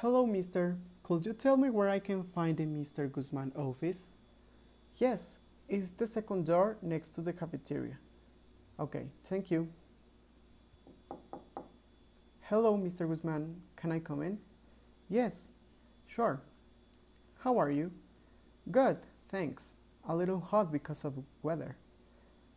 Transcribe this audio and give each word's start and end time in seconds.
Hello, 0.00 0.24
mister. 0.24 0.78
Could 1.02 1.26
you 1.26 1.32
tell 1.32 1.56
me 1.56 1.70
where 1.70 1.88
I 1.88 1.98
can 1.98 2.22
find 2.22 2.56
the 2.56 2.66
Mr. 2.66 3.10
Guzman 3.10 3.50
office? 3.56 4.14
Yes, 4.96 5.40
it's 5.68 5.90
the 5.90 6.06
second 6.06 6.46
door 6.46 6.76
next 6.82 7.16
to 7.16 7.20
the 7.20 7.32
cafeteria. 7.32 7.98
Okay, 8.78 9.06
thank 9.24 9.50
you. 9.50 9.68
Hello, 12.42 12.78
Mr. 12.78 13.08
Guzman. 13.08 13.60
Can 13.74 13.90
I 13.90 13.98
come 13.98 14.22
in? 14.22 14.38
Yes, 15.08 15.48
sure. 16.06 16.42
How 17.40 17.58
are 17.58 17.72
you? 17.72 17.90
Good, 18.70 18.98
thanks. 19.28 19.64
A 20.08 20.14
little 20.14 20.38
hot 20.38 20.70
because 20.70 21.04
of 21.04 21.14
weather. 21.42 21.76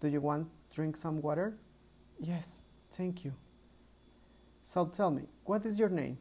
Do 0.00 0.08
you 0.08 0.20
want 0.20 0.46
drink 0.70 0.94
some 0.94 1.22
water? 1.22 1.56
Yes, 2.18 2.60
thank 2.92 3.24
you. 3.24 3.32
So 4.62 4.84
tell 4.84 5.10
me, 5.10 5.22
what 5.44 5.64
is 5.64 5.80
your 5.80 5.88
name? 5.88 6.18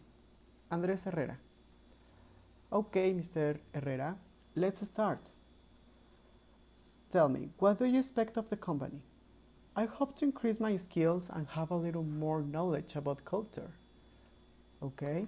Andres 0.72 1.04
Herrera. 1.04 1.38
Okay, 2.72 3.14
Mr. 3.14 3.58
Herrera, 3.74 4.16
let's 4.56 4.86
start. 4.86 5.32
Tell 7.12 7.28
me, 7.28 7.50
what 7.58 7.80
do 7.80 7.86
you 7.86 7.98
expect 7.98 8.38
of 8.38 8.50
the 8.50 8.56
company? 8.56 9.02
I 9.76 9.86
hope 9.86 10.16
to 10.18 10.26
increase 10.26 10.60
my 10.60 10.76
skills 10.78 11.26
and 11.32 11.48
have 11.48 11.72
a 11.72 11.76
little 11.76 12.04
more 12.04 12.44
knowledge 12.44 12.96
about 12.96 13.26
culture. 13.26 13.72
Okay, 14.84 15.26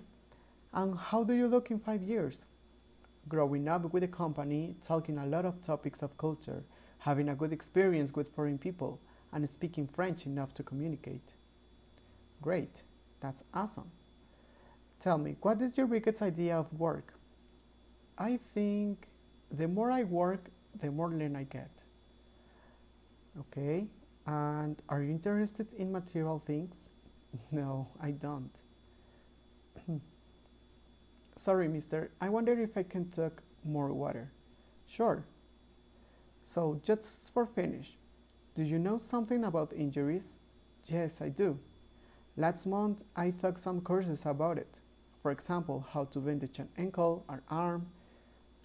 and 0.73 0.96
how 0.98 1.23
do 1.23 1.34
you 1.34 1.48
look 1.48 1.71
in 1.71 1.80
five 1.80 2.04
years? 2.04 2.46
Growing 3.27 3.68
up 3.68 3.91
with 3.91 4.02
the 4.02 4.08
company, 4.08 4.76
talking 4.85 5.18
a 5.18 5.26
lot 5.26 5.46
of 5.46 5.63
topics 5.63 6.04
of 6.04 6.18
culture, 6.18 6.63
having 6.99 7.30
a 7.30 7.35
good 7.35 7.52
experience 7.52 8.13
with 8.13 8.35
foreign 8.35 8.60
people, 8.60 8.99
and 9.34 9.49
speaking 9.49 9.88
French 9.88 10.27
enough 10.27 10.54
to 10.54 10.63
communicate. 10.63 11.34
Great, 12.41 12.84
that's 13.21 13.44
awesome. 13.54 13.91
Tell 15.02 15.18
me, 15.18 15.36
what 15.41 15.62
is 15.62 15.77
your 15.77 15.88
biggest 15.88 16.21
idea 16.21 16.57
of 16.57 16.71
work? 16.80 17.13
I 18.18 18.40
think 18.54 19.07
the 19.52 19.68
more 19.68 19.91
I 19.91 20.04
work, 20.04 20.46
the 20.80 20.91
more 20.91 21.10
learn 21.10 21.35
I 21.35 21.44
get. 21.44 21.71
Okay, 23.40 23.88
and 24.27 24.82
are 24.90 25.02
you 25.02 25.12
interested 25.12 25.74
in 25.74 25.91
material 25.91 26.41
things? 26.46 26.76
No, 27.52 27.88
I 28.02 28.12
don't. 28.12 28.60
Sorry, 31.38 31.68
mister, 31.68 32.12
I 32.22 32.29
wonder 32.29 32.54
if 32.60 32.77
I 32.77 32.84
can 32.84 33.10
take 33.10 33.40
more 33.63 33.94
water. 33.94 34.32
Sure. 34.88 35.26
So, 36.46 36.79
just 36.84 37.34
for 37.34 37.46
finish, 37.46 37.98
do 38.55 38.63
you 38.63 38.77
know 38.79 38.98
something 38.98 39.44
about 39.44 39.74
injuries? 39.74 40.38
Yes, 40.85 41.22
I 41.22 41.29
do. 41.29 41.57
Last 42.38 42.66
month, 42.66 43.04
I 43.16 43.32
took 43.32 43.57
some 43.57 43.82
courses 43.82 44.26
about 44.26 44.57
it. 44.57 44.79
For 45.22 45.32
example, 45.32 45.86
how 45.94 46.05
to 46.05 46.20
bandage 46.20 46.60
an 46.60 46.70
ankle 46.77 47.26
or 47.30 47.44
arm, 47.50 47.88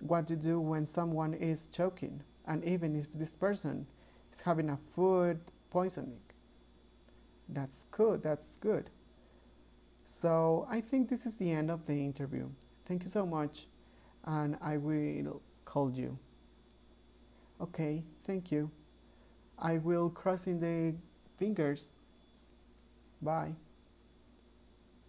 what 0.01 0.27
to 0.29 0.37
do 0.37 0.61
when 0.61 0.87
someone 0.87 1.35
is 1.35 1.69
choking, 1.71 2.23
and 2.47 2.65
even 2.65 2.97
if 2.97 3.13
this 3.13 3.35
person 3.35 3.87
is 4.33 4.41
having 4.41 4.71
a 4.71 4.79
food 4.95 5.41
poisoning. 5.71 6.21
That's 7.49 7.85
good, 7.91 8.23
that's 8.23 8.57
good. 8.57 8.91
So 10.21 10.67
I 10.71 10.81
think 10.81 11.11
this 11.11 11.27
is 11.27 11.35
the 11.35 11.51
end 11.53 11.71
of 11.71 11.87
the 11.87 11.93
interview. 11.93 12.49
Thank 12.87 13.03
you 13.03 13.11
so 13.11 13.27
much, 13.27 13.67
and 14.25 14.57
I 14.61 14.79
will 14.79 15.43
call 15.65 15.91
you. 15.91 16.19
Okay, 17.61 18.03
thank 18.25 18.51
you. 18.51 18.71
I 19.59 19.79
will 19.79 20.11
cross 20.11 20.47
in 20.47 20.61
the 20.61 20.95
fingers. 21.39 21.91
Bye. 23.21 23.55